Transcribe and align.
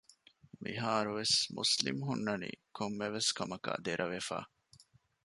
މިހާރުވެސް 0.61 1.37
މުސްލިމް 1.55 2.01
ހުންނަނީ 2.07 2.49
ކޮންމެވެސް 2.77 3.29
ކަމަކާއި 3.37 3.81
ދެރަވެފަ 3.85 4.39